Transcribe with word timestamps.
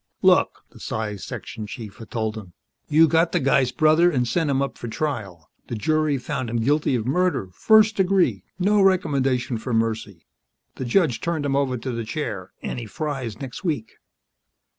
"Look," 0.23 0.63
the 0.71 0.79
Psi 0.79 1.17
Section 1.17 1.67
chief 1.67 1.97
had 1.97 2.09
told 2.09 2.35
him, 2.35 2.53
"you 2.89 3.07
got 3.07 3.33
the 3.33 3.39
guy's 3.39 3.71
brother 3.71 4.09
and 4.09 4.27
sent 4.27 4.49
him 4.49 4.59
up 4.59 4.75
for 4.79 4.87
trial. 4.87 5.51
The 5.67 5.75
jury 5.75 6.17
found 6.17 6.49
him 6.49 6.55
guilty 6.55 6.95
of 6.95 7.05
murder, 7.05 7.49
first 7.53 7.97
degree, 7.97 8.43
no 8.57 8.81
recommendation 8.81 9.59
for 9.59 9.75
mercy. 9.75 10.25
The 10.77 10.85
judge 10.85 11.21
turned 11.21 11.45
him 11.45 11.55
over 11.55 11.77
to 11.77 11.91
the 11.91 12.03
chair, 12.03 12.49
and 12.63 12.79
he 12.79 12.87
fries 12.87 13.39
next 13.39 13.63
week." 13.63 13.91